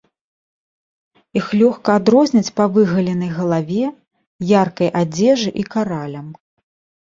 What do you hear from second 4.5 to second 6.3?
яркай адзежы і каралям.